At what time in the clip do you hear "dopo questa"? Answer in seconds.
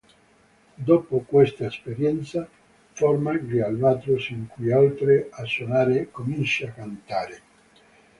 0.77-1.67